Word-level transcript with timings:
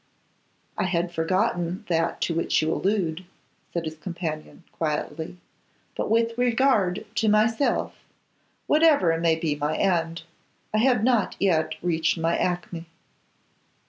'I 0.79 0.85
had 0.85 1.11
forgotten 1.11 1.85
that 1.87 2.21
to 2.21 2.33
which 2.33 2.59
you 2.59 2.73
allude,' 2.73 3.23
said 3.71 3.85
his 3.85 3.97
companion, 3.97 4.63
quietly. 4.71 5.37
'But 5.95 6.09
with 6.09 6.35
regard 6.39 7.05
to 7.17 7.29
myself, 7.29 7.93
whatever 8.65 9.15
may 9.19 9.35
be 9.35 9.55
my 9.55 9.77
end, 9.77 10.23
I 10.73 10.79
have 10.79 11.03
not 11.03 11.35
yet 11.39 11.75
reached 11.83 12.17
my 12.17 12.35
acme. 12.35 12.87